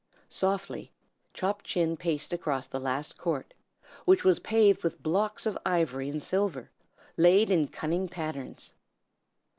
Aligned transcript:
Softly 0.29 0.91
Chop 1.31 1.61
Chin 1.61 1.95
paced 1.95 2.33
across 2.33 2.65
the 2.65 2.79
last 2.79 3.19
court, 3.19 3.53
which 4.05 4.23
was 4.23 4.39
paved 4.39 4.81
with 4.83 5.03
blocks 5.03 5.45
of 5.45 5.59
ivory 5.63 6.09
and 6.09 6.23
silver, 6.23 6.71
laid 7.17 7.51
in 7.51 7.67
cunning 7.67 8.07
patterns. 8.07 8.73